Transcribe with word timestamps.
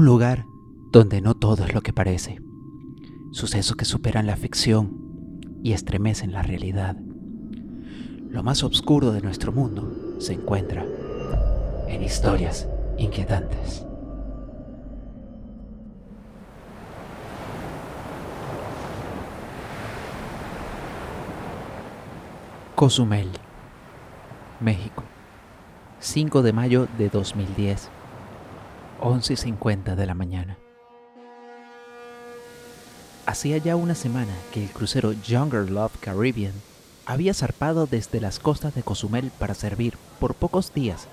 un 0.00 0.06
lugar 0.06 0.46
donde 0.92 1.20
no 1.20 1.34
todo 1.34 1.66
es 1.66 1.74
lo 1.74 1.82
que 1.82 1.92
parece. 1.92 2.40
Sucesos 3.32 3.76
que 3.76 3.84
superan 3.84 4.26
la 4.26 4.38
ficción 4.38 4.96
y 5.62 5.74
estremecen 5.74 6.32
la 6.32 6.40
realidad. 6.40 6.96
Lo 8.30 8.42
más 8.42 8.62
oscuro 8.62 9.12
de 9.12 9.20
nuestro 9.20 9.52
mundo 9.52 10.16
se 10.18 10.32
encuentra 10.32 10.86
en 11.86 12.02
historias 12.02 12.66
inquietantes. 12.96 13.84
Cozumel, 22.74 23.28
México, 24.60 25.02
5 25.98 26.40
de 26.40 26.52
mayo 26.54 26.88
de 26.96 27.10
2010, 27.10 27.90
11.50 29.00 29.94
de 29.94 30.06
la 30.06 30.14
mañana. 30.14 30.58
Hacía 33.26 33.58
ya 33.58 33.76
una 33.76 33.94
semana 33.94 34.32
que 34.52 34.62
el 34.62 34.70
crucero 34.70 35.12
Younger 35.12 35.70
Love 35.70 35.96
Caribbean 36.00 36.54
había 37.06 37.34
zarpado 37.34 37.86
desde 37.86 38.20
las 38.20 38.38
costas 38.38 38.74
de 38.74 38.82
Cozumel 38.82 39.30
para 39.38 39.54
servir 39.54 39.96
por 40.18 40.34
pocos 40.34 40.74
días 40.74 41.08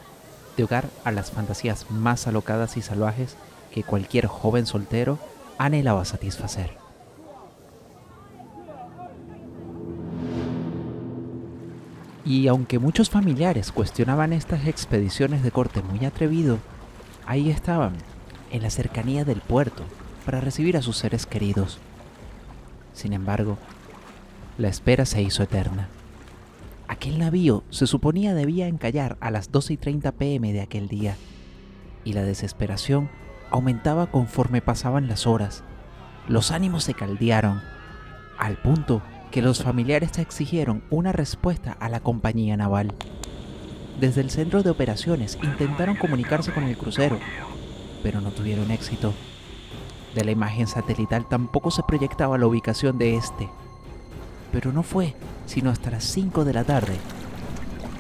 de 0.56 0.64
hogar 0.64 0.90
a 1.04 1.12
las 1.12 1.32
fantasías 1.32 1.90
más 1.90 2.28
alocadas 2.28 2.78
y 2.78 2.82
salvajes 2.82 3.36
que 3.72 3.84
cualquier 3.84 4.28
joven 4.28 4.66
soltero 4.66 5.20
anhelaba 5.58 6.06
satisfacer. 6.06 6.72
Y 12.26 12.48
aunque 12.48 12.78
muchos 12.78 13.10
familiares 13.10 13.72
cuestionaban 13.72 14.34
estas 14.34 14.68
expediciones 14.68 15.44
de 15.44 15.52
corte 15.52 15.82
muy 15.82 16.06
atrevido, 16.06 16.58
ahí 17.28 17.50
estaban, 17.52 17.94
en 18.52 18.64
la 18.64 18.70
cercanía 18.70 19.26
del 19.26 19.42
puerto, 19.42 19.84
para 20.26 20.42
recibir 20.42 20.78
a 20.78 20.82
sus 20.82 20.98
seres 20.98 21.26
queridos. 21.26 21.80
Sin 22.94 23.14
embargo, 23.14 23.58
la 24.58 24.70
espera 24.70 25.06
se 25.06 25.22
hizo 25.22 25.44
eterna. 25.44 25.90
Aquel 26.88 27.20
navío 27.20 27.64
se 27.70 27.86
suponía 27.86 28.34
debía 28.34 28.68
encallar 28.68 29.18
a 29.20 29.30
las 29.30 29.52
12 29.52 29.74
y 29.74 29.78
30 29.78 30.12
pm 30.14 30.54
de 30.54 30.62
aquel 30.62 30.88
día, 30.88 31.16
y 32.04 32.14
la 32.14 32.24
desesperación 32.24 33.10
aumentaba 33.52 34.08
conforme 34.08 34.62
pasaban 34.62 35.08
las 35.08 35.28
horas. 35.28 35.64
Los 36.28 36.52
ánimos 36.52 36.86
se 36.86 36.94
caldearon, 36.94 37.62
al 38.38 38.58
punto 38.58 39.02
que 39.32 39.42
los 39.42 39.64
familiares 39.64 40.18
exigieron 40.18 40.84
una 40.90 41.12
respuesta 41.12 41.74
a 41.74 41.90
la 41.90 42.00
compañía 42.00 42.56
naval. 42.56 42.94
Desde 44.00 44.22
el 44.22 44.30
centro 44.30 44.62
de 44.62 44.70
operaciones 44.70 45.40
intentaron 45.42 45.96
comunicarse 45.96 46.52
con 46.54 46.66
el 46.66 46.78
crucero, 46.78 47.18
pero 48.04 48.22
no 48.22 48.30
tuvieron 48.30 48.70
éxito. 48.70 49.14
De 50.14 50.24
la 50.24 50.32
imagen 50.32 50.68
satelital 50.68 51.28
tampoco 51.28 51.72
se 51.72 51.82
proyectaba 51.82 52.38
la 52.38 52.46
ubicación 52.46 53.00
de 53.00 53.16
este. 53.16 53.50
Pero 54.52 54.72
no 54.72 54.84
fue 54.84 55.16
sino 55.48 55.72
hasta 55.72 55.90
las 55.90 56.04
5 56.04 56.46
de 56.46 56.54
la 56.54 56.64
tarde 56.64 56.98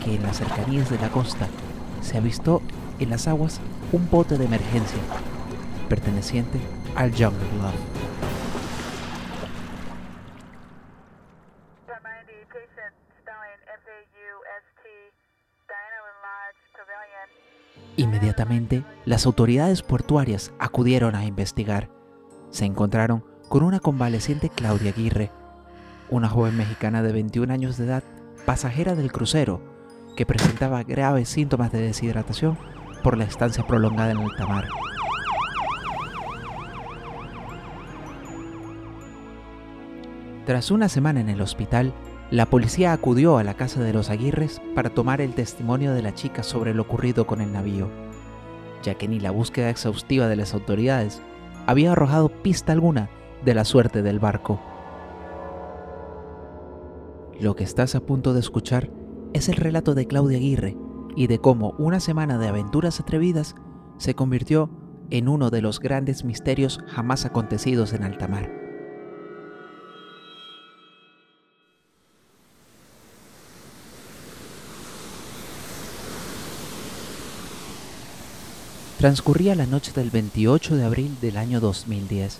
que 0.04 0.16
en 0.16 0.24
las 0.24 0.38
cercanías 0.38 0.90
de 0.90 1.00
la 1.00 1.10
costa 1.10 1.48
se 2.02 2.18
avistó 2.18 2.62
en 3.00 3.10
las 3.10 3.28
aguas 3.28 3.60
un 3.92 4.08
bote 4.10 4.38
de 4.38 4.46
emergencia 4.46 5.00
perteneciente 5.90 6.60
al 6.96 7.12
Jungle 7.12 7.48
Love. 7.62 7.97
Inmediatamente, 17.98 18.86
las 19.06 19.26
autoridades 19.26 19.82
portuarias 19.82 20.54
acudieron 20.60 21.16
a 21.16 21.26
investigar. 21.26 21.90
Se 22.52 22.64
encontraron 22.64 23.26
con 23.50 23.64
una 23.64 23.80
convaleciente 23.80 24.50
Claudia 24.50 24.92
Aguirre, 24.92 25.32
una 26.12 26.30
joven 26.30 26.56
mexicana 26.56 27.02
de 27.02 27.12
21 27.12 27.52
años 27.52 27.76
de 27.76 27.86
edad, 27.86 28.04
pasajera 28.46 28.94
del 28.94 29.12
crucero, 29.12 29.62
que 30.16 30.28
presentaba 30.28 30.84
graves 30.84 31.28
síntomas 31.28 31.72
de 31.72 31.82
deshidratación 31.82 32.56
por 33.04 33.18
la 33.18 33.24
estancia 33.24 33.66
prolongada 33.66 34.12
en 34.12 34.18
alta 34.18 34.46
mar. 34.46 34.66
Tras 40.46 40.70
una 40.70 40.88
semana 40.88 41.20
en 41.20 41.30
el 41.30 41.42
hospital, 41.42 41.94
la 42.30 42.46
policía 42.46 42.92
acudió 42.92 43.38
a 43.38 43.44
la 43.44 43.54
casa 43.54 43.82
de 43.82 43.94
los 43.94 44.10
Aguirres 44.10 44.62
para 44.76 44.90
tomar 44.90 45.22
el 45.22 45.34
testimonio 45.34 45.94
de 45.94 46.02
la 46.02 46.14
chica 46.14 46.44
sobre 46.44 46.74
lo 46.74 46.82
ocurrido 46.82 47.26
con 47.26 47.40
el 47.40 47.54
navío, 47.54 47.90
ya 48.84 48.96
que 48.96 49.08
ni 49.08 49.22
la 49.22 49.32
búsqueda 49.32 49.70
exhaustiva 49.70 50.28
de 50.28 50.36
las 50.36 50.54
autoridades 50.54 51.22
había 51.68 51.94
arrojado 51.94 52.28
pista 52.30 52.74
alguna 52.74 53.10
de 53.46 53.54
la 53.54 53.64
suerte 53.64 54.02
del 54.02 54.20
barco. 54.20 54.60
Lo 57.40 57.56
que 57.56 57.64
estás 57.64 57.96
a 57.96 58.02
punto 58.02 58.34
de 58.34 58.42
escuchar 58.42 58.90
es 59.34 59.48
el 59.48 59.56
relato 59.56 59.96
de 59.96 60.08
Claudia 60.08 60.38
Aguirre 60.38 60.76
y 61.16 61.28
de 61.28 61.40
cómo 61.40 61.76
una 61.78 62.02
semana 62.02 62.38
de 62.38 62.50
aventuras 62.50 63.00
atrevidas 63.00 63.56
se 64.00 64.16
convirtió 64.16 64.70
en 65.12 65.30
uno 65.30 65.50
de 65.50 65.62
los 65.62 65.80
grandes 65.80 66.26
misterios 66.26 66.84
jamás 66.88 67.26
acontecidos 67.26 67.94
en 67.94 68.04
alta 68.04 68.28
mar. 68.28 68.67
Transcurría 78.98 79.54
la 79.54 79.68
noche 79.68 79.92
del 79.92 80.10
28 80.10 80.76
de 80.76 80.84
abril 80.84 81.18
del 81.22 81.38
año 81.38 81.60
2010 81.60 82.40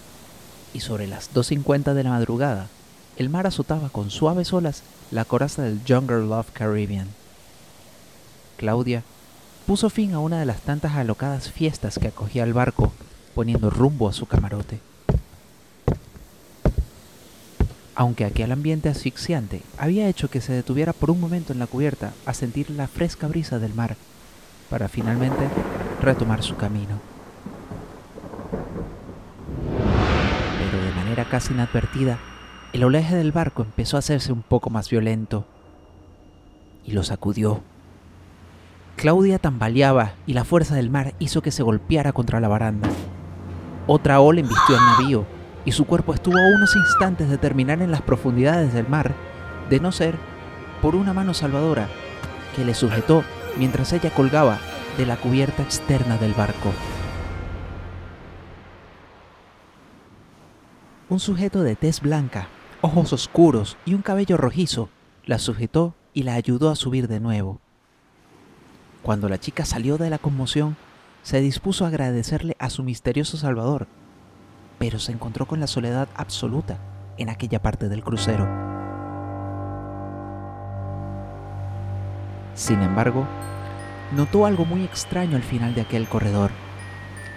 y 0.74 0.80
sobre 0.80 1.06
las 1.06 1.32
2.50 1.32 1.94
de 1.94 2.04
la 2.04 2.10
madrugada 2.10 2.68
el 3.16 3.30
mar 3.30 3.46
azotaba 3.46 3.90
con 3.90 4.10
suaves 4.10 4.54
olas 4.54 4.82
la 5.12 5.24
coraza 5.24 5.62
del 5.62 5.84
Younger 5.86 6.18
Love 6.18 6.50
Caribbean. 6.54 7.10
Claudia 8.58 9.04
puso 9.68 9.92
fin 9.92 10.16
a 10.16 10.20
una 10.20 10.40
de 10.40 10.48
las 10.48 10.62
tantas 10.62 10.96
alocadas 10.96 11.52
fiestas 11.52 12.00
que 12.00 12.08
acogía 12.08 12.44
el 12.44 12.54
barco, 12.54 12.92
poniendo 13.36 13.70
rumbo 13.70 14.10
a 14.10 14.14
su 14.14 14.26
camarote. 14.26 14.80
Aunque 17.94 18.26
aquel 18.26 18.52
ambiente 18.52 18.90
asfixiante 18.90 19.62
había 19.78 20.10
hecho 20.10 20.32
que 20.32 20.42
se 20.42 20.54
detuviera 20.54 20.94
por 20.94 21.12
un 21.12 21.20
momento 21.22 21.54
en 21.54 21.60
la 21.60 21.68
cubierta 21.68 22.14
a 22.26 22.34
sentir 22.34 22.72
la 22.72 22.88
fresca 22.88 23.28
brisa 23.28 23.60
del 23.60 23.76
mar, 23.76 23.96
para 24.72 24.88
finalmente 24.88 25.48
retomar 26.08 26.42
su 26.42 26.56
camino. 26.56 27.00
Pero 30.58 30.84
de 30.84 30.92
manera 30.94 31.26
casi 31.26 31.54
inadvertida, 31.54 32.18
el 32.72 32.86
oleaje 32.86 33.16
del 33.16 33.34
barco 33.34 33.64
empezó 33.64 33.98
a 33.98 34.00
hacerse 34.00 34.32
un 34.32 34.42
poco 34.42 34.70
más 34.70 34.90
violento 34.90 35.46
y 36.86 36.92
lo 36.92 37.04
sacudió. 37.04 37.62
Claudia 38.96 39.38
tambaleaba 39.38 40.14
y 40.26 40.34
la 40.34 40.46
fuerza 40.46 40.76
del 40.76 40.90
mar 40.90 41.14
hizo 41.20 41.42
que 41.42 41.52
se 41.52 41.62
golpeara 41.62 42.14
contra 42.14 42.40
la 42.40 42.48
baranda. 42.48 42.88
Otra 43.86 44.22
ola 44.22 44.40
embistió 44.40 44.78
al 44.78 44.86
navío 44.86 45.26
y 45.66 45.74
su 45.74 45.86
cuerpo 45.86 46.14
estuvo 46.14 46.38
unos 46.56 46.74
instantes 46.76 47.30
de 47.30 47.38
terminar 47.38 47.82
en 47.82 47.92
las 47.92 48.02
profundidades 48.02 48.74
del 48.74 48.88
mar, 48.88 49.14
de 49.70 49.82
no 49.82 49.92
ser 49.92 50.16
por 50.82 50.96
una 50.96 51.14
mano 51.14 51.34
salvadora 51.34 51.90
que 52.56 52.64
le 52.64 52.74
sujetó 52.74 53.24
mientras 53.58 53.92
ella 53.92 54.10
colgaba 54.10 54.58
de 54.98 55.06
la 55.06 55.18
cubierta 55.18 55.62
externa 55.62 56.18
del 56.18 56.34
barco. 56.34 56.74
Un 61.10 61.20
sujeto 61.20 61.62
de 61.62 61.76
tez 61.76 62.02
blanca, 62.02 62.48
ojos 62.82 63.14
oscuros 63.14 63.78
y 63.86 63.94
un 63.94 64.02
cabello 64.02 64.38
rojizo 64.38 64.90
la 65.26 65.38
sujetó 65.38 65.94
y 66.14 66.24
la 66.24 66.34
ayudó 66.34 66.70
a 66.72 66.76
subir 66.76 67.08
de 67.08 67.20
nuevo. 67.20 67.62
Cuando 69.04 69.30
la 69.30 69.40
chica 69.40 69.66
salió 69.66 69.98
de 69.98 70.10
la 70.10 70.18
conmoción, 70.18 70.76
se 71.22 71.42
dispuso 71.42 71.86
a 71.86 71.90
agradecerle 71.90 72.56
a 72.60 72.70
su 72.70 72.84
misterioso 72.84 73.38
salvador, 73.38 73.88
pero 74.80 74.98
se 74.98 75.12
encontró 75.12 75.46
con 75.46 75.60
la 75.60 75.68
soledad 75.68 76.08
absoluta 76.16 76.80
en 77.18 77.30
aquella 77.30 77.62
parte 77.62 77.88
del 77.88 78.04
crucero. 78.04 78.48
Sin 82.54 82.82
embargo, 82.82 83.28
notó 84.16 84.46
algo 84.46 84.66
muy 84.66 84.84
extraño 84.84 85.36
al 85.36 85.44
final 85.44 85.76
de 85.76 85.82
aquel 85.82 86.08
corredor. 86.08 86.52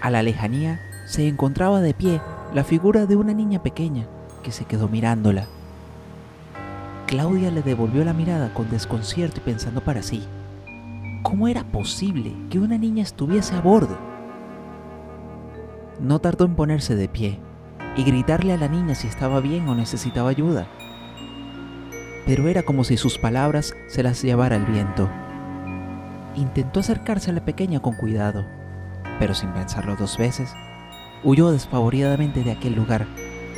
A 0.01 0.11
la 0.11 0.23
lejanía 0.23 0.81
se 1.07 1.27
encontraba 1.27 1.81
de 1.81 1.95
pie 1.95 2.21
la 2.55 2.65
figura 2.65 3.07
de 3.07 3.17
una 3.17 3.35
niña 3.35 3.63
pequeña 3.63 4.07
que 4.43 4.53
se 4.53 4.65
quedó 4.65 4.89
mirándola. 4.89 5.47
Claudia 7.07 7.51
le 7.51 7.63
devolvió 7.63 8.05
la 8.05 8.13
mirada 8.13 8.55
con 8.55 8.71
desconcierto 8.71 9.39
y 9.39 9.41
pensando 9.41 9.81
para 9.83 10.03
sí, 10.03 10.23
¿cómo 11.23 11.49
era 11.49 11.65
posible 11.65 12.35
que 12.51 12.61
una 12.61 12.79
niña 12.79 13.03
estuviese 13.03 13.57
a 13.57 13.61
bordo? 13.61 13.99
No 16.01 16.21
tardó 16.21 16.45
en 16.45 16.55
ponerse 16.55 16.95
de 16.95 17.09
pie 17.09 17.41
y 17.97 18.05
gritarle 18.05 18.53
a 18.53 18.57
la 18.57 18.69
niña 18.69 18.95
si 18.95 19.09
estaba 19.09 19.41
bien 19.41 19.69
o 19.69 19.75
necesitaba 19.75 20.31
ayuda. 20.31 20.69
Pero 22.27 22.49
era 22.49 22.63
como 22.63 22.85
si 22.85 22.97
sus 22.97 23.19
palabras 23.19 23.75
se 23.89 24.03
las 24.03 24.23
llevara 24.23 24.57
el 24.57 24.65
viento. 24.65 25.11
Intentó 26.37 26.81
acercarse 26.81 27.31
a 27.31 27.35
la 27.35 27.45
pequeña 27.45 27.81
con 27.81 27.95
cuidado, 27.95 28.47
pero 29.19 29.35
sin 29.35 29.51
pensarlo 29.51 29.97
dos 29.97 30.17
veces, 30.17 30.55
huyó 31.25 31.51
despavoridamente 31.51 32.45
de 32.45 32.53
aquel 32.53 32.75
lugar 32.75 33.07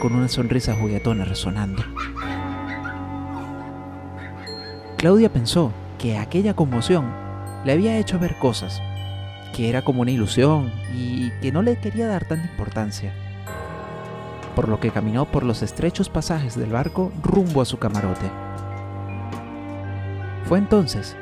con 0.00 0.14
una 0.14 0.28
sonrisa 0.28 0.74
juguetona 0.74 1.24
resonando. 1.24 1.82
Claudia 4.96 5.32
pensó 5.32 5.72
que 5.98 6.18
aquella 6.18 6.54
conmoción 6.54 7.12
le 7.64 7.72
había 7.72 7.98
hecho 7.98 8.18
ver 8.18 8.36
cosas, 8.38 8.80
que 9.54 9.68
era 9.68 9.82
como 9.82 10.02
una 10.02 10.10
ilusión 10.10 10.72
y 10.94 11.30
que 11.40 11.52
no 11.52 11.62
le 11.62 11.76
quería 11.76 12.08
dar 12.08 12.24
tanta 12.24 12.48
importancia. 12.48 13.12
Por 14.56 14.68
lo 14.68 14.80
que 14.80 14.90
caminó 14.90 15.24
por 15.26 15.44
los 15.44 15.62
estrechos 15.62 16.08
pasajes 16.08 16.56
del 16.56 16.70
barco 16.70 17.12
rumbo 17.22 17.62
a 17.62 17.64
su 17.64 17.78
camarote. 17.78 18.30
Fue 20.44 20.58
entonces 20.58 21.16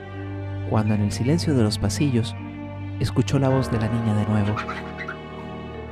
cuando 0.70 0.94
en 0.94 1.02
el 1.02 1.12
silencio 1.12 1.54
de 1.54 1.62
los 1.62 1.78
pasillos 1.78 2.34
escuchó 3.00 3.38
la 3.38 3.50
voz 3.50 3.70
de 3.70 3.78
la 3.78 3.88
niña 3.88 4.14
de 4.14 4.26
nuevo. 4.26 4.54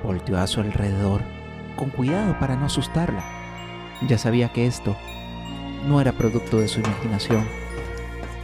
Volteó 0.03 0.39
a 0.39 0.47
su 0.47 0.61
alrededor 0.61 1.21
con 1.77 1.91
cuidado 1.91 2.39
para 2.39 2.57
no 2.57 2.67
asustarla. 2.67 3.25
Ya 4.09 4.17
sabía 4.17 4.49
que 4.51 4.67
esto 4.67 4.97
no 5.87 6.01
era 6.01 6.13
producto 6.13 6.59
de 6.59 6.69
su 6.69 6.81
imaginación 6.81 7.45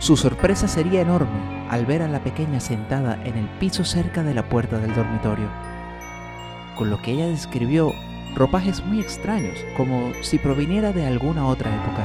su 0.04 0.18
sorpresa 0.18 0.68
sería 0.68 1.00
enorme 1.00 1.66
al 1.70 1.86
ver 1.86 2.02
a 2.02 2.08
la 2.08 2.22
pequeña 2.22 2.60
sentada 2.60 3.18
en 3.24 3.38
el 3.38 3.48
piso 3.58 3.86
cerca 3.86 4.22
de 4.22 4.34
la 4.34 4.46
puerta 4.50 4.78
del 4.78 4.94
dormitorio, 4.94 5.48
con 6.76 6.90
lo 6.90 7.00
que 7.00 7.12
ella 7.12 7.26
describió 7.26 7.90
ropajes 8.34 8.84
muy 8.84 9.00
extraños, 9.00 9.64
como 9.78 10.12
si 10.20 10.38
proviniera 10.38 10.92
de 10.92 11.06
alguna 11.06 11.46
otra 11.46 11.74
época. 11.74 12.04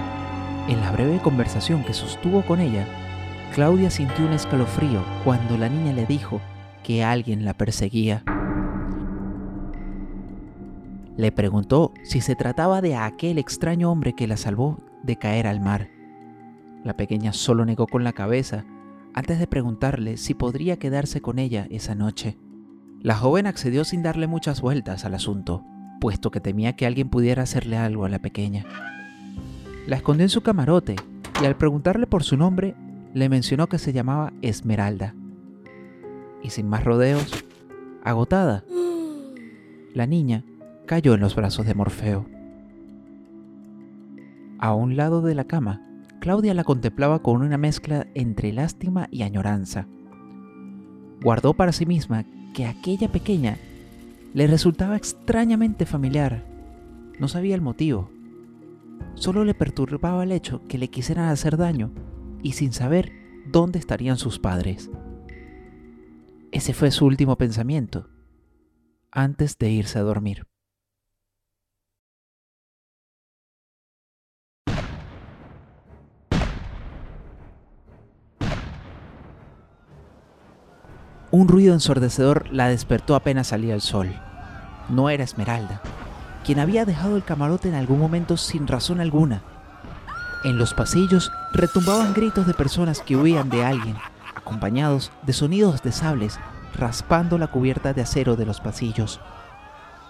En 0.69 0.79
la 0.79 0.93
breve 0.93 1.19
conversación 1.19 1.83
que 1.83 1.93
sostuvo 1.93 2.41
con 2.43 2.61
ella, 2.61 2.87
Claudia 3.53 3.89
sintió 3.89 4.25
un 4.25 4.33
escalofrío 4.33 5.03
cuando 5.23 5.57
la 5.57 5.69
niña 5.69 5.91
le 5.91 6.05
dijo 6.05 6.39
que 6.83 7.03
alguien 7.03 7.45
la 7.45 7.55
perseguía. 7.55 8.23
Le 11.17 11.31
preguntó 11.31 11.93
si 12.03 12.21
se 12.21 12.35
trataba 12.35 12.81
de 12.81 12.95
aquel 12.95 13.39
extraño 13.39 13.91
hombre 13.91 14.13
que 14.13 14.27
la 14.27 14.37
salvó 14.37 14.79
de 15.03 15.17
caer 15.17 15.47
al 15.47 15.59
mar. 15.59 15.89
La 16.83 16.95
pequeña 16.95 17.33
solo 17.33 17.65
negó 17.65 17.87
con 17.87 18.03
la 18.03 18.13
cabeza 18.13 18.65
antes 19.13 19.39
de 19.39 19.47
preguntarle 19.47 20.17
si 20.17 20.33
podría 20.35 20.77
quedarse 20.77 21.19
con 21.19 21.39
ella 21.39 21.67
esa 21.71 21.95
noche. 21.95 22.37
La 23.01 23.15
joven 23.15 23.47
accedió 23.47 23.83
sin 23.83 24.03
darle 24.03 24.27
muchas 24.27 24.61
vueltas 24.61 25.05
al 25.05 25.15
asunto, 25.15 25.65
puesto 25.99 26.31
que 26.31 26.39
temía 26.39 26.75
que 26.75 26.85
alguien 26.85 27.09
pudiera 27.09 27.43
hacerle 27.43 27.77
algo 27.77 28.05
a 28.05 28.09
la 28.09 28.19
pequeña. 28.19 28.63
La 29.87 29.97
escondió 29.97 30.23
en 30.23 30.29
su 30.29 30.41
camarote 30.41 30.95
y 31.41 31.45
al 31.45 31.57
preguntarle 31.57 32.07
por 32.07 32.23
su 32.23 32.37
nombre, 32.37 32.75
le 33.13 33.29
mencionó 33.29 33.67
que 33.67 33.77
se 33.77 33.93
llamaba 33.93 34.33
Esmeralda. 34.41 35.15
Y 36.43 36.51
sin 36.51 36.67
más 36.67 36.83
rodeos, 36.83 37.45
agotada, 38.03 38.63
la 39.93 40.07
niña 40.07 40.45
cayó 40.85 41.13
en 41.13 41.21
los 41.21 41.35
brazos 41.35 41.65
de 41.65 41.73
Morfeo. 41.73 42.25
A 44.59 44.73
un 44.73 44.95
lado 44.95 45.21
de 45.21 45.35
la 45.35 45.45
cama 45.45 45.81
Claudia 46.19 46.53
la 46.53 46.65
contemplaba 46.65 47.19
con 47.19 47.41
una 47.41 47.57
mezcla 47.57 48.07
entre 48.13 48.51
lástima 48.51 49.07
y 49.09 49.23
añoranza. 49.23 49.87
Guardó 51.21 51.53
para 51.53 51.71
sí 51.71 51.85
misma 51.85 52.25
que 52.53 52.65
aquella 52.65 53.09
pequeña 53.09 53.57
le 54.33 54.47
resultaba 54.47 54.97
extrañamente 54.97 55.85
familiar. 55.85 56.43
No 57.19 57.29
sabía 57.29 57.55
el 57.55 57.61
motivo. 57.61 58.09
Solo 59.15 59.45
le 59.45 59.53
perturbaba 59.53 60.23
el 60.23 60.33
hecho 60.33 60.61
que 60.67 60.77
le 60.77 60.89
quisieran 60.89 61.29
hacer 61.29 61.55
daño 61.55 61.91
y 62.41 62.53
sin 62.53 62.73
saber 62.73 63.11
dónde 63.47 63.79
estarían 63.79 64.17
sus 64.17 64.39
padres. 64.39 64.89
Ese 66.51 66.73
fue 66.73 66.91
su 66.91 67.05
último 67.05 67.37
pensamiento 67.37 68.09
antes 69.11 69.57
de 69.57 69.69
irse 69.69 69.99
a 69.99 70.03
dormir. 70.03 70.45
Un 81.31 81.47
ruido 81.47 81.73
ensordecedor 81.73 82.51
la 82.51 82.69
despertó 82.69 83.13
apenas 83.13 83.47
salía 83.47 83.75
el 83.75 83.81
sol. 83.81 84.19
No 84.89 85.11
era 85.11 85.23
Esmeralda, 85.23 85.81
quien 86.43 86.59
había 86.59 86.85
dejado 86.85 87.15
el 87.15 87.23
camarote 87.23 87.69
en 87.69 87.75
algún 87.75 87.99
momento 87.99 88.35
sin 88.35 88.65
razón 88.65 88.99
alguna. 88.99 89.43
En 90.43 90.57
los 90.57 90.73
pasillos 90.73 91.31
retumbaban 91.51 92.13
gritos 92.13 92.47
de 92.47 92.53
personas 92.53 93.01
que 93.01 93.15
huían 93.15 93.49
de 93.49 93.65
alguien, 93.65 93.95
acompañados 94.35 95.11
de 95.23 95.33
sonidos 95.33 95.81
de 95.81 95.91
sables 95.91 96.39
raspando 96.75 97.37
la 97.37 97.47
cubierta 97.47 97.93
de 97.93 98.01
acero 98.01 98.35
de 98.35 98.45
los 98.45 98.61
pasillos. 98.61 99.19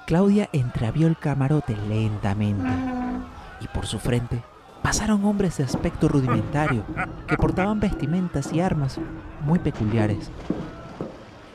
Claudia 0.06 0.50
entreabrió 0.54 1.08
el 1.08 1.18
camarote 1.18 1.78
lentamente 1.88 2.70
y 3.62 3.68
por 3.68 3.86
su 3.86 4.00
frente 4.00 4.44
pasaron 4.82 5.24
hombres 5.26 5.58
de 5.58 5.64
aspecto 5.64 6.08
rudimentario 6.08 6.84
que 7.28 7.38
portaban 7.38 7.80
vestimentas 7.80 8.52
y 8.54 8.62
armas 8.62 8.98
muy 9.42 9.60
peculiares 9.60 10.32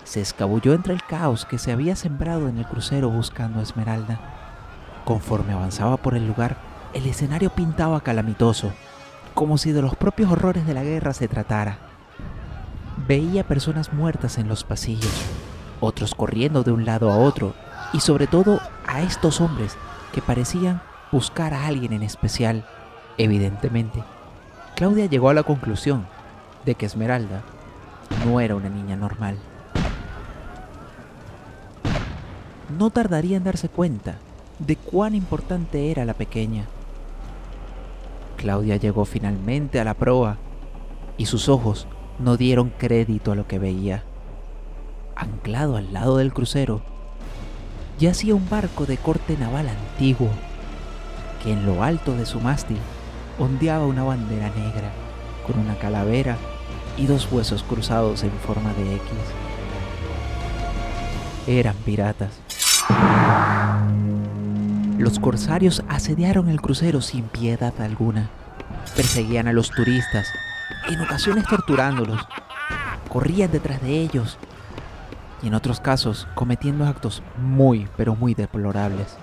se 0.05 0.21
escabulló 0.21 0.75
entre 0.75 0.95
el 0.95 1.03
caos 1.03 1.45
que 1.45 1.59
se 1.59 1.73
había 1.73 1.97
sembrado 1.97 2.49
en 2.49 2.59
el 2.59 2.67
crucero 2.67 3.09
buscando 3.09 3.61
Esmeralda. 3.61 4.21
Conforme 5.05 5.55
avanzaba 5.55 5.97
por 5.97 6.15
el 6.15 6.27
lugar, 6.27 6.57
el 6.93 7.07
escenario 7.07 7.51
pintaba 7.51 8.01
calamitoso, 8.03 8.73
como 9.35 9.59
si 9.59 9.73
de 9.73 9.83
los 9.83 9.97
propios 9.97 10.31
horrores 10.31 10.67
de 10.67 10.75
la 10.75 10.83
guerra 10.83 11.13
se 11.13 11.29
tratara. 11.29 11.79
Veía 13.07 13.47
personas 13.47 13.93
muertas 13.93 14.39
en 14.39 14.49
los 14.49 14.65
pasillos, 14.65 15.13
otros 15.81 16.15
corriendo 16.15 16.63
de 16.63 16.73
un 16.73 16.85
lado 16.85 17.11
a 17.11 17.19
otro, 17.19 17.55
y 17.93 18.01
sobre 18.01 18.27
todo 18.27 18.61
a 18.87 19.03
estos 19.03 19.41
hombres 19.41 19.77
que 20.13 20.23
parecían 20.23 20.81
buscar 21.13 21.53
a 21.55 21.67
alguien 21.67 21.93
en 21.93 22.03
especial. 22.03 22.65
Evidentemente, 23.19 24.03
Claudia 24.77 25.07
llegó 25.07 25.29
a 25.29 25.35
la 25.35 25.43
conclusión 25.43 26.07
de 26.65 26.75
que 26.75 26.87
Esmeralda 26.87 27.43
no 28.25 28.41
era 28.41 28.55
una 28.55 28.69
niña 28.69 28.97
normal. 28.97 29.39
no 32.79 32.91
tardaría 32.91 33.37
en 33.37 33.45
darse 33.45 33.69
cuenta 33.69 34.17
de 34.59 34.77
cuán 34.77 35.15
importante 35.15 35.91
era 35.91 36.05
la 36.05 36.15
pequeña. 36.15 36.67
Claudia 38.44 38.76
llegó 38.76 39.06
finalmente 39.06 39.81
a 39.81 39.85
la 39.85 39.94
proa 39.94 40.37
y 41.17 41.25
sus 41.25 41.49
ojos 41.49 41.87
no 42.19 42.37
dieron 42.37 42.69
crédito 42.76 43.33
a 43.33 43.37
lo 43.37 43.47
que 43.47 43.59
veía. 43.59 44.04
Anclado 45.16 45.78
al 45.78 45.95
lado 45.95 46.19
del 46.19 46.35
crucero, 46.35 46.83
yacía 47.99 48.35
un 48.35 48.47
barco 48.50 48.85
de 48.85 48.99
corte 48.99 49.38
naval 49.38 49.71
antiguo, 49.71 50.28
que 51.42 51.54
en 51.54 51.64
lo 51.64 51.83
alto 51.83 52.14
de 52.19 52.26
su 52.26 52.38
mástil 52.38 52.76
ondeaba 53.38 53.87
una 53.87 54.04
bandera 54.04 54.50
negra 54.50 54.92
con 55.47 55.59
una 55.59 55.78
calavera 55.78 56.37
y 56.99 57.07
dos 57.07 57.26
huesos 57.33 57.62
cruzados 57.62 58.25
en 58.25 58.33
forma 58.33 58.75
de 58.75 58.97
X. 58.97 59.04
Eran 61.47 61.76
piratas. 61.76 62.42
Los 65.04 65.18
corsarios 65.18 65.84
asediaron 65.87 66.49
el 66.49 66.62
crucero 66.62 67.02
sin 67.02 67.25
piedad 67.25 67.75
alguna. 67.78 68.30
Perseguían 68.96 69.46
a 69.46 69.52
los 69.52 69.70
turistas, 69.70 70.26
en 70.88 70.99
ocasiones 70.99 71.44
torturándolos. 71.46 72.26
Corrían 73.11 73.52
detrás 73.52 73.82
de 73.82 74.00
ellos 74.00 74.38
y 75.42 75.49
en 75.49 75.54
otros 75.54 75.78
casos 75.78 76.26
cometiendo 76.34 76.87
actos 76.87 77.23
muy, 77.37 77.87
pero 77.99 78.16
muy 78.16 78.32
deplorables. 78.32 79.18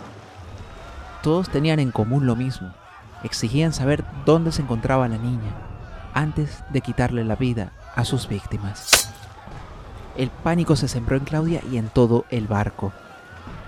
Todos 1.23 1.49
tenían 1.49 1.79
en 1.79 1.89
común 1.89 2.27
lo 2.27 2.35
mismo. 2.35 2.71
Exigían 3.23 3.73
saber 3.73 4.05
dónde 4.23 4.51
se 4.51 4.61
encontraba 4.61 5.07
la 5.07 5.17
niña 5.17 5.51
antes 6.13 6.63
de 6.69 6.81
quitarle 6.81 7.25
la 7.25 7.37
vida 7.37 7.71
a 7.95 8.05
sus 8.05 8.27
víctimas. 8.27 9.11
El 10.15 10.29
pánico 10.29 10.75
se 10.75 10.87
sembró 10.87 11.17
en 11.17 11.23
Claudia 11.23 11.61
y 11.71 11.77
en 11.77 11.89
todo 11.89 12.25
el 12.29 12.45
barco. 12.45 12.93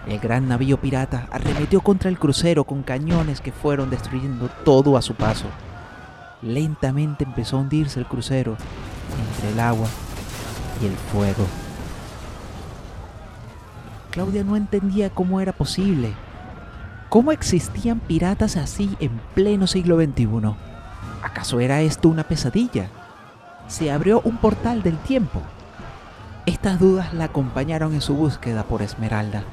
El 0.07 0.19
gran 0.19 0.49
navío 0.49 0.77
pirata 0.79 1.27
arremetió 1.31 1.81
contra 1.81 2.09
el 2.09 2.19
crucero 2.19 2.65
con 2.65 2.83
cañones 2.83 3.39
que 3.39 3.53
fueron 3.53 3.89
destruyendo 3.89 4.49
todo 4.65 4.97
a 4.97 5.01
su 5.01 5.15
paso. 5.15 5.45
Lentamente 6.41 7.23
empezó 7.23 7.57
a 7.57 7.61
hundirse 7.61 7.99
el 7.99 8.05
crucero 8.05 8.57
entre 9.29 9.51
el 9.51 9.59
agua 9.59 9.87
y 10.81 10.87
el 10.87 10.95
fuego. 10.95 11.45
Claudia 14.11 14.43
no 14.43 14.57
entendía 14.57 15.09
cómo 15.09 15.39
era 15.39 15.53
posible. 15.53 16.13
¿Cómo 17.07 17.31
existían 17.31 17.99
piratas 17.99 18.57
así 18.57 18.97
en 18.99 19.21
pleno 19.33 19.67
siglo 19.67 19.97
XXI? 19.97 20.27
¿Acaso 21.23 21.61
era 21.61 21.81
esto 21.81 22.09
una 22.09 22.23
pesadilla? 22.23 22.89
Se 23.67 23.89
abrió 23.91 24.21
un 24.25 24.37
portal 24.37 24.83
del 24.83 24.97
tiempo. 24.97 25.41
Estas 26.45 26.79
dudas 26.79 27.13
la 27.13 27.25
acompañaron 27.25 27.93
en 27.93 28.01
su 28.01 28.15
búsqueda 28.15 28.63
por 28.63 28.81
Esmeralda. 28.81 29.43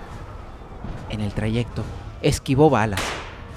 En 1.10 1.20
el 1.20 1.32
trayecto, 1.32 1.82
esquivó 2.22 2.70
balas, 2.70 3.00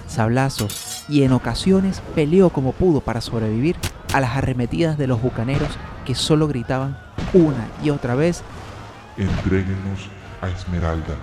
sablazos 0.08 1.06
y 1.08 1.24
en 1.24 1.32
ocasiones 1.32 2.02
peleó 2.16 2.50
como 2.50 2.72
pudo 2.72 3.02
para 3.02 3.22
sobrevivir 3.22 3.76
a 4.14 4.20
las 4.20 4.36
arremetidas 4.36 4.98
de 4.98 5.08
los 5.08 5.22
bucaneros 5.22 5.70
que 6.06 6.16
solo 6.16 6.48
gritaban 6.48 6.98
una 7.34 7.68
y 7.84 7.90
otra 7.90 8.16
vez: 8.16 8.44
Entréguenos 9.18 10.10
a 10.42 10.50
Esmeralda. 10.50 11.16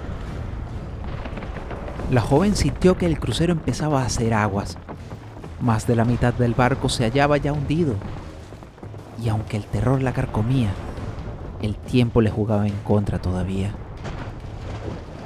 La 2.10 2.20
joven 2.20 2.56
sintió 2.56 2.96
que 2.96 3.06
el 3.06 3.20
crucero 3.20 3.52
empezaba 3.52 4.02
a 4.02 4.06
hacer 4.06 4.34
aguas. 4.34 4.78
Más 5.60 5.86
de 5.86 5.94
la 5.94 6.04
mitad 6.04 6.32
del 6.32 6.54
barco 6.54 6.88
se 6.88 7.04
hallaba 7.04 7.36
ya 7.36 7.52
hundido. 7.52 7.94
Y 9.22 9.28
aunque 9.28 9.56
el 9.56 9.64
terror 9.64 10.00
la 10.02 10.12
carcomía, 10.12 10.70
el 11.62 11.76
tiempo 11.76 12.20
le 12.20 12.30
jugaba 12.30 12.66
en 12.66 12.76
contra 12.78 13.20
todavía. 13.20 13.72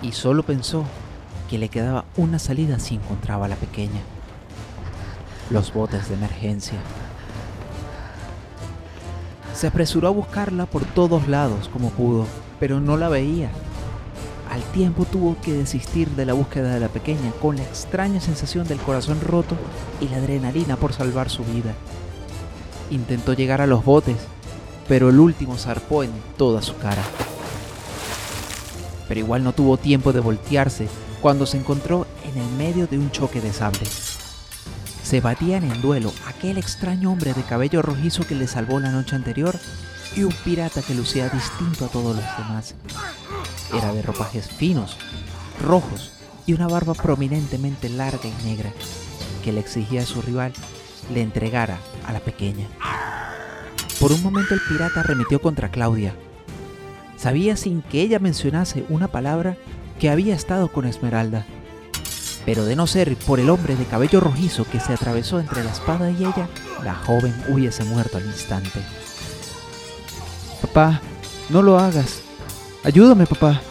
Y 0.04 0.12
solo 0.12 0.42
pensó 0.42 0.84
que 1.49 1.56
le 1.56 1.70
quedaba 1.70 2.04
una 2.18 2.38
salida 2.38 2.78
si 2.78 2.96
encontraba 2.96 3.46
a 3.46 3.49
la 3.49 3.56
pequeña. 3.56 4.02
Los 5.49 5.73
botes 5.73 6.11
de 6.11 6.14
emergencia. 6.14 6.78
Se 9.54 9.66
apresuró 9.66 10.08
a 10.08 10.11
buscarla 10.11 10.66
por 10.66 10.84
todos 10.84 11.26
lados 11.26 11.70
como 11.70 11.88
pudo, 11.88 12.26
pero 12.61 12.80
no 12.80 12.99
la 12.99 13.08
veía. 13.08 13.49
Al 14.50 14.62
tiempo 14.73 15.06
tuvo 15.06 15.38
que 15.40 15.54
desistir 15.54 16.11
de 16.11 16.26
la 16.26 16.34
búsqueda 16.34 16.75
de 16.75 16.80
la 16.80 16.88
pequeña 16.88 17.32
con 17.40 17.56
la 17.56 17.62
extraña 17.62 18.20
sensación 18.20 18.68
del 18.68 18.80
corazón 18.80 19.23
roto 19.23 19.56
y 20.02 20.08
la 20.08 20.18
adrenalina 20.18 20.76
por 20.76 20.92
salvar 20.92 21.30
su 21.30 21.44
vida. 21.44 21.73
Intentó 22.90 23.32
llegar 23.32 23.62
a 23.62 23.66
los 23.66 23.82
botes, 23.87 24.18
pero 24.87 25.08
el 25.08 25.18
último 25.18 25.56
zarpó 25.56 26.04
en 26.04 26.11
toda 26.37 26.61
su 26.61 26.76
cara. 26.76 27.02
Pero 29.08 29.20
igual 29.20 29.44
no 29.44 29.52
tuvo 29.52 29.76
tiempo 29.76 30.12
de 30.12 30.20
voltearse 30.20 30.88
cuando 31.20 31.46
se 31.46 31.58
encontró 31.58 32.06
en 32.25 32.40
el 32.40 32.49
medio 32.52 32.87
de 32.87 32.99
un 32.99 33.11
choque 33.11 33.40
de 33.40 33.52
sables. 33.52 34.18
Se 35.02 35.20
batían 35.20 35.64
en 35.64 35.82
duelo 35.82 36.12
aquel 36.26 36.58
extraño 36.58 37.12
hombre 37.12 37.34
de 37.34 37.42
cabello 37.42 37.82
rojizo 37.82 38.26
que 38.26 38.34
le 38.34 38.46
salvó 38.46 38.80
la 38.80 38.90
noche 38.90 39.16
anterior 39.16 39.58
y 40.16 40.23
un 40.23 40.32
pirata 40.44 40.82
que 40.82 40.94
lucía 40.94 41.28
distinto 41.28 41.84
a 41.84 41.88
todos 41.88 42.16
los 42.16 42.25
demás. 42.38 42.75
Era 43.76 43.92
de 43.92 44.02
ropajes 44.02 44.49
finos, 44.49 44.96
rojos 45.62 46.12
y 46.46 46.52
una 46.52 46.68
barba 46.68 46.94
prominentemente 46.94 47.88
larga 47.88 48.28
y 48.28 48.44
negra 48.44 48.73
que 49.42 49.52
le 49.52 49.61
exigía 49.61 50.02
a 50.02 50.06
su 50.06 50.23
rival 50.23 50.52
le 51.12 51.20
entregara 51.20 51.78
a 52.06 52.12
la 52.12 52.20
pequeña. 52.20 52.66
Por 54.00 54.12
un 54.12 54.23
momento 54.23 54.54
el 54.54 54.61
pirata 54.68 55.00
arremetió 55.00 55.40
contra 55.40 55.70
Claudia. 55.70 56.14
Sabía 57.25 57.57
sin 57.57 57.81
que 57.81 58.02
ella 58.02 58.19
mencionase 58.19 58.85
una 58.90 59.09
palabra 59.09 59.57
que 59.99 60.11
había 60.11 60.35
estado 60.35 60.71
con 60.71 60.85
Esmeralda. 60.85 61.47
Pero 62.45 62.66
de 62.66 62.76
no 62.76 62.87
ser 62.87 63.16
por 63.16 63.40
el 63.40 63.49
hombre 63.49 63.76
de 63.76 63.87
cabello 63.87 64.21
rojizo 64.21 64.66
que 64.71 64.78
se 64.78 64.93
atravesó 64.93 65.40
entre 65.40 65.64
la 65.64 65.73
espada 65.73 66.11
y 66.11 66.19
ella, 66.19 66.50
la 66.85 66.95
joven 66.95 67.35
hubiese 67.49 67.83
muerto 67.85 68.19
al 68.19 68.26
instante. 68.26 68.78
Papá, 70.61 71.00
no 71.49 71.62
lo 71.62 71.78
hagas. 71.78 72.21
Ayúdame, 72.85 73.25
papá. 73.25 73.62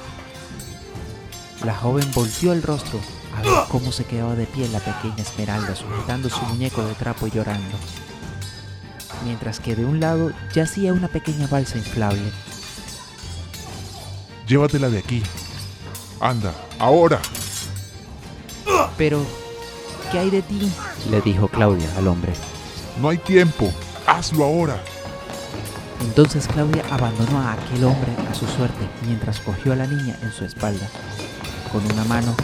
La 1.64 1.76
joven 1.76 2.10
volteó 2.16 2.54
el 2.54 2.64
rostro 2.64 3.00
a 3.38 3.44
ver 3.44 3.54
cómo 3.70 3.92
se 3.92 4.06
quedaba 4.06 4.34
de 4.34 4.48
pie 4.48 4.68
la 4.70 4.80
pequeña 4.80 5.22
Esmeralda 5.22 5.76
sujetando 5.76 6.28
su 6.28 6.44
muñeco 6.48 6.84
de 6.84 6.96
trapo 6.96 7.28
y 7.28 7.30
llorando 7.30 7.78
mientras 9.24 9.60
que 9.60 9.76
de 9.76 9.86
un 9.86 10.00
lado 10.00 10.34
yacía 10.54 10.92
una 10.92 11.08
pequeña 11.08 11.48
balsa 11.48 11.78
inflable. 11.78 12.32
Llévatela 14.48 14.90
de 14.90 15.00
aquí. 15.00 15.24
Anda, 16.20 16.54
ahora. 16.80 17.20
Pero, 18.98 19.26
¿qué 20.12 20.20
hay 20.20 20.30
de 20.30 20.42
ti? 20.42 20.72
le 21.10 21.22
dijo 21.22 21.48
Claudia 21.48 21.90
al 21.98 22.08
hombre. 22.08 22.34
No 23.02 23.10
hay 23.10 23.18
tiempo. 23.18 23.72
Hazlo 24.06 24.46
ahora. 24.46 24.82
Entonces 26.02 26.48
Claudia 26.48 26.84
abandonó 26.92 27.40
a 27.40 27.54
aquel 27.54 27.86
hombre 27.86 28.12
a 28.30 28.34
su 28.34 28.46
suerte 28.46 28.88
mientras 29.06 29.40
cogió 29.40 29.74
a 29.74 29.78
la 29.78 29.88
niña 29.88 30.18
en 30.22 30.32
su 30.32 30.44
espalda. 30.44 30.88
Con 31.72 31.84
una 31.86 32.04
mano 32.06 32.36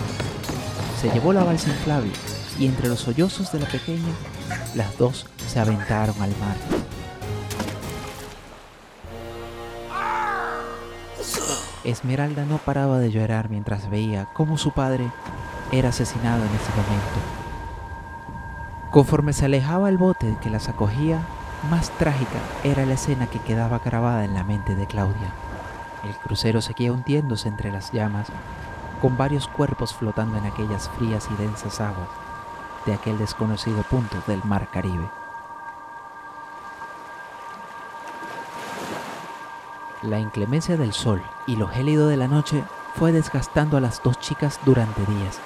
se 1.01 1.10
llevó 1.12 1.34
la 1.34 1.44
balsa 1.44 1.70
inflable 1.70 2.12
y 2.58 2.65
entre 2.65 2.88
los 2.88 3.01
sollozos 3.01 3.51
de 3.51 3.60
la 3.60 3.68
pequeña, 3.68 4.13
las 4.75 4.98
dos 4.98 5.25
se 5.48 5.60
aventaron 5.60 6.15
al 6.22 6.29
mar. 6.38 6.79
Esmeralda 11.89 12.46
no 12.46 12.58
paraba 12.58 13.00
de 13.00 13.12
llorar 13.12 13.50
mientras 13.50 13.89
veía 13.89 14.25
cómo 14.34 14.58
su 14.58 14.72
padre 14.72 15.12
era 15.72 15.89
asesinado 15.89 16.43
en 16.43 16.51
ese 16.55 16.72
momento. 16.72 17.19
Conforme 18.91 19.34
se 19.34 19.46
alejaba 19.46 19.89
el 19.89 19.98
bote 19.98 20.36
que 20.41 20.50
las 20.50 20.69
acogía, 20.69 21.22
más 21.69 21.89
trágica 21.91 22.39
era 22.63 22.86
la 22.86 22.93
escena 22.93 23.27
que 23.27 23.39
quedaba 23.39 23.79
grabada 23.79 24.25
en 24.25 24.34
la 24.34 24.43
mente 24.43 24.75
de 24.75 24.88
Claudia. 24.88 25.34
El 26.03 26.15
crucero 26.15 26.62
seguía 26.62 26.93
hundiéndose 26.93 27.48
entre 27.48 27.72
las 27.72 27.91
llamas, 27.91 28.27
con 29.01 29.17
varios 29.17 29.48
cuerpos 29.48 29.93
flotando 29.93 30.38
en 30.38 30.46
aquellas 30.46 30.89
frías 30.89 31.27
y 31.31 31.41
densas 31.41 31.81
aguas 31.81 32.10
de 32.86 32.93
aquel 32.93 33.17
desconocido 33.17 33.84
punto 33.84 34.17
del 34.27 34.43
mar 34.43 34.69
Caribe. 34.72 35.19
La 40.01 40.20
inclemencia 40.20 40.77
del 40.77 40.94
sol 40.94 41.22
y 41.46 41.58
lo 41.58 41.68
gélido 41.68 42.08
de 42.08 42.15
la 42.15 42.29
noche 42.29 42.63
fue 42.96 43.12
desgastando 43.12 43.75
a 43.75 43.82
las 43.82 44.01
dos 44.01 44.18
chicas 44.20 44.60
durante 44.63 45.06
días. 45.06 45.39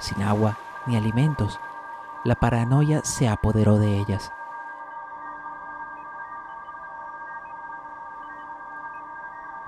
Sin 0.00 0.22
agua 0.22 0.56
ni 0.86 0.96
alimentos, 0.96 1.60
la 2.24 2.34
paranoia 2.34 3.02
se 3.04 3.28
apoderó 3.28 3.78
de 3.78 3.98
ellas. 3.98 4.32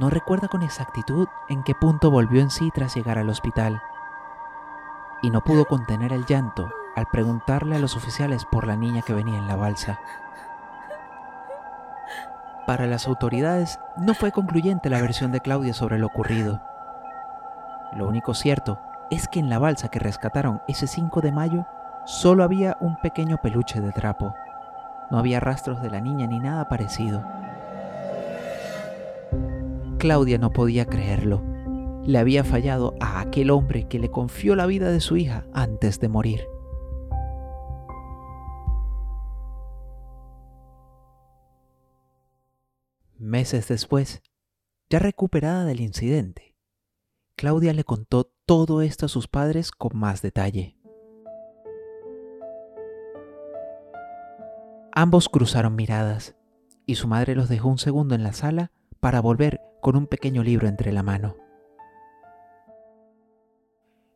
No 0.01 0.11
recuerda 0.11 0.49
con 0.49 0.63
exactitud 0.63 1.29
en 1.49 1.63
qué 1.63 1.75
punto 1.75 2.11
volvió 2.11 2.41
en 2.41 2.51
sí 2.51 2.71
tras 2.73 2.95
llegar 2.95 3.19
al 3.19 3.29
hospital, 3.29 3.83
y 5.23 5.31
no 5.31 5.43
pudo 5.43 5.67
contener 5.67 6.13
el 6.13 6.25
llanto 6.25 6.73
al 6.97 7.07
preguntarle 7.07 7.77
a 7.77 7.79
los 7.79 7.97
oficiales 7.97 8.45
por 8.45 8.67
la 8.67 8.77
niña 8.77 9.03
que 9.03 9.13
venía 9.13 9.39
en 9.39 9.47
la 9.47 9.57
balsa. 9.57 10.01
Para 12.71 12.87
las 12.87 13.09
autoridades 13.09 13.81
no 13.97 14.15
fue 14.15 14.31
concluyente 14.31 14.91
la 14.91 15.01
versión 15.01 15.33
de 15.33 15.41
Claudia 15.41 15.75
sobre 15.75 15.99
lo 15.99 16.07
ocurrido. 16.07 16.63
Lo 17.97 18.07
único 18.07 18.33
cierto 18.33 18.79
es 19.11 19.27
que 19.27 19.41
en 19.41 19.51
la 19.51 19.59
balsa 19.59 19.89
que 19.89 19.99
rescataron 19.99 20.63
ese 20.69 20.87
5 20.87 21.21
de 21.21 21.33
mayo 21.33 21.67
solo 22.05 22.45
había 22.45 22.77
un 22.81 22.95
pequeño 23.01 23.39
peluche 23.43 23.81
de 23.81 23.91
trapo. 23.91 24.37
No 25.11 25.19
había 25.19 25.41
rastros 25.41 25.83
de 25.83 25.91
la 25.91 26.01
niña 26.01 26.29
ni 26.29 26.39
nada 26.39 26.69
parecido. 26.69 27.25
Claudia 29.99 30.39
no 30.39 30.53
podía 30.53 30.85
creerlo. 30.85 31.43
Le 32.05 32.21
había 32.21 32.45
fallado 32.45 32.95
a 33.01 33.19
aquel 33.19 33.51
hombre 33.51 33.89
que 33.89 33.99
le 33.99 34.13
confió 34.13 34.55
la 34.55 34.67
vida 34.67 34.93
de 34.93 35.01
su 35.01 35.17
hija 35.17 35.43
antes 35.53 35.99
de 35.99 36.09
morir. 36.09 36.47
Meses 43.31 43.69
después, 43.69 44.23
ya 44.91 44.99
recuperada 44.99 45.65
del 45.65 45.81
incidente, 45.81 46.57
Claudia 47.37 47.73
le 47.73 47.85
contó 47.85 48.33
todo 48.45 48.83
esto 48.83 49.07
a 49.07 49.09
sus 49.09 49.29
padres 49.29 49.71
con 49.71 49.97
más 49.97 50.21
detalle. 50.21 50.77
Ambos 54.93 55.29
cruzaron 55.29 55.77
miradas 55.77 56.35
y 56.87 56.97
su 56.97 57.07
madre 57.07 57.37
los 57.37 57.49
dejó 57.49 57.69
un 57.69 57.79
segundo 57.79 58.17
en 58.17 58.25
la 58.25 58.33
sala 58.33 58.73
para 58.99 59.21
volver 59.21 59.61
con 59.81 59.95
un 59.95 60.09
pequeño 60.09 60.43
libro 60.43 60.67
entre 60.67 60.91
la 60.91 61.05
mano. 61.05 61.37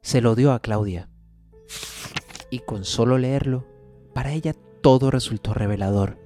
Se 0.02 0.22
lo 0.22 0.34
dio 0.34 0.50
a 0.50 0.58
Claudia 0.58 1.08
y 2.50 2.58
con 2.58 2.84
solo 2.84 3.16
leerlo, 3.18 3.64
para 4.12 4.32
ella 4.32 4.56
todo 4.82 5.12
resultó 5.12 5.54
revelador. 5.54 6.23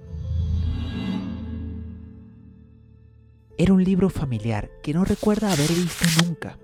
Era 3.60 3.72
un 3.72 3.82
libro 3.82 4.08
familiar 4.08 4.70
que 4.84 4.94
no 4.94 5.04
recuerda 5.04 5.52
haber 5.52 5.68
visto 5.68 6.06
nunca, 6.24 6.58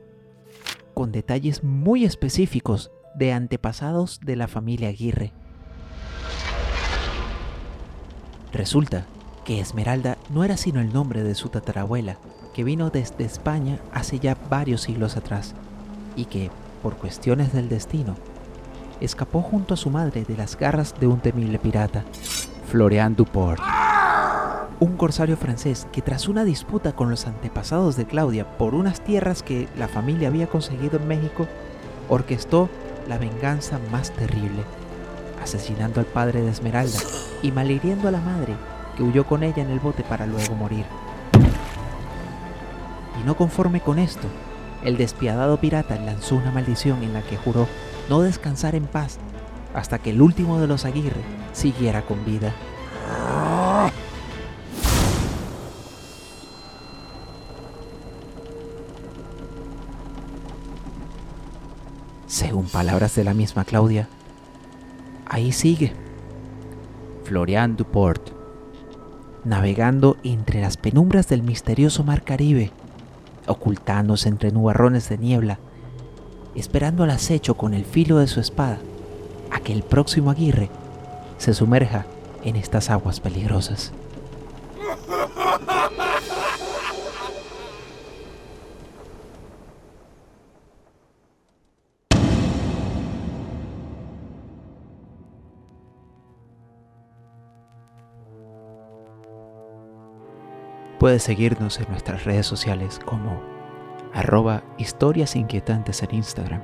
con 0.94 1.10
detalles 1.10 1.64
muy 1.64 2.04
específicos 2.04 2.92
de 3.16 3.32
antepasados 3.32 4.20
de 4.20 4.36
la 4.36 4.46
familia 4.46 4.90
Aguirre. 4.90 5.32
Resulta 8.52 9.06
que 9.44 9.58
Esmeralda 9.58 10.18
no 10.30 10.44
era 10.44 10.56
sino 10.56 10.80
el 10.80 10.92
nombre 10.92 11.24
de 11.24 11.34
su 11.34 11.48
tatarabuela, 11.48 12.18
que 12.54 12.62
vino 12.62 12.90
desde 12.90 13.24
España 13.24 13.80
hace 13.92 14.20
ya 14.20 14.36
varios 14.48 14.82
siglos 14.82 15.16
atrás, 15.16 15.56
y 16.14 16.26
que, 16.26 16.48
por 16.80 16.96
cuestiones 16.96 17.52
del 17.52 17.68
destino, 17.68 18.14
escapó 19.00 19.42
junto 19.42 19.74
a 19.74 19.76
su 19.76 19.90
madre 19.90 20.22
de 20.22 20.36
las 20.36 20.56
garras 20.56 20.94
de 21.00 21.08
un 21.08 21.18
temible 21.18 21.58
pirata, 21.58 22.04
Florian 22.68 23.16
Duport 23.16 23.73
un 24.80 24.96
corsario 24.96 25.36
francés 25.36 25.86
que 25.92 26.02
tras 26.02 26.28
una 26.28 26.44
disputa 26.44 26.92
con 26.92 27.10
los 27.10 27.26
antepasados 27.26 27.96
de 27.96 28.06
Claudia 28.06 28.56
por 28.58 28.74
unas 28.74 29.00
tierras 29.00 29.42
que 29.42 29.68
la 29.76 29.88
familia 29.88 30.28
había 30.28 30.46
conseguido 30.46 30.98
en 30.98 31.08
México, 31.08 31.46
orquestó 32.08 32.68
la 33.08 33.18
venganza 33.18 33.78
más 33.90 34.10
terrible, 34.10 34.62
asesinando 35.42 36.00
al 36.00 36.06
padre 36.06 36.42
de 36.42 36.50
Esmeralda 36.50 36.98
y 37.42 37.52
malhiriendo 37.52 38.08
a 38.08 38.10
la 38.10 38.20
madre 38.20 38.54
que 38.96 39.02
huyó 39.02 39.26
con 39.26 39.42
ella 39.42 39.62
en 39.62 39.70
el 39.70 39.80
bote 39.80 40.02
para 40.02 40.26
luego 40.26 40.54
morir. 40.54 40.84
Y 43.20 43.26
no 43.26 43.36
conforme 43.36 43.80
con 43.80 43.98
esto, 43.98 44.26
el 44.82 44.96
despiadado 44.96 45.58
pirata 45.58 45.96
lanzó 45.96 46.36
una 46.36 46.50
maldición 46.50 47.02
en 47.02 47.12
la 47.12 47.22
que 47.22 47.36
juró 47.36 47.66
no 48.08 48.20
descansar 48.20 48.74
en 48.74 48.84
paz 48.86 49.18
hasta 49.74 49.98
que 49.98 50.10
el 50.10 50.20
último 50.20 50.60
de 50.60 50.66
los 50.66 50.84
Aguirre 50.84 51.22
siguiera 51.52 52.02
con 52.02 52.24
vida. 52.24 52.52
Según 62.34 62.66
palabras 62.66 63.14
de 63.14 63.22
la 63.22 63.32
misma 63.32 63.64
Claudia, 63.64 64.08
ahí 65.24 65.52
sigue, 65.52 65.92
Florian 67.22 67.76
Duport, 67.76 68.30
navegando 69.44 70.16
entre 70.24 70.60
las 70.60 70.76
penumbras 70.76 71.28
del 71.28 71.44
misterioso 71.44 72.02
mar 72.02 72.24
Caribe, 72.24 72.72
ocultándose 73.46 74.28
entre 74.28 74.50
nubarrones 74.50 75.08
de 75.08 75.16
niebla, 75.16 75.60
esperando 76.56 77.04
al 77.04 77.10
acecho 77.10 77.54
con 77.54 77.72
el 77.72 77.84
filo 77.84 78.18
de 78.18 78.26
su 78.26 78.40
espada 78.40 78.80
a 79.52 79.60
que 79.60 79.72
el 79.72 79.84
próximo 79.84 80.32
Aguirre 80.32 80.70
se 81.38 81.54
sumerja 81.54 82.04
en 82.42 82.56
estas 82.56 82.90
aguas 82.90 83.20
peligrosas. 83.20 83.92
Puedes 101.04 101.22
seguirnos 101.22 101.78
en 101.80 101.90
nuestras 101.90 102.24
redes 102.24 102.46
sociales 102.46 102.98
como 103.04 103.42
arroba 104.14 104.64
historias 104.78 105.36
en 105.36 105.46
Instagram, 106.12 106.62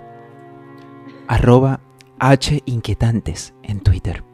arroba 1.29 1.81
H 2.19 2.63
Inquietantes 2.65 3.53
en 3.63 3.81
Twitter. 3.81 4.25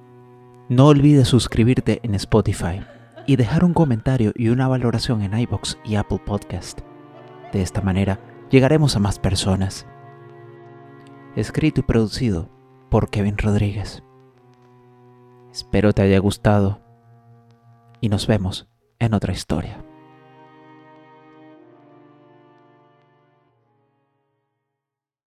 No 0.69 0.87
olvides 0.87 1.27
suscribirte 1.27 1.99
en 2.05 2.15
Spotify 2.15 2.87
y 3.27 3.35
dejar 3.35 3.65
un 3.65 3.75
comentario 3.75 4.31
y 4.37 4.51
una 4.51 4.69
valoración 4.69 5.23
en 5.23 5.37
iBox 5.37 5.77
y 5.85 5.97
Apple 5.97 6.21
Podcast. 6.25 6.83
De 7.53 7.61
esta 7.61 7.81
manera 7.81 8.21
llegaremos 8.49 8.95
a 8.95 9.01
más 9.01 9.19
personas. 9.19 9.89
Escrito 11.35 11.81
y 11.81 11.83
producido 11.83 12.49
por 12.91 13.11
Kevin 13.11 13.39
Rodríguez. 13.39 14.05
Espero 15.51 15.93
te 15.93 16.03
haya 16.03 16.21
gustado 16.21 16.81
y 18.01 18.09
nos 18.09 18.29
vemos 18.29 18.69
en 19.01 19.13
otra 19.13 19.33
historia. 19.33 19.86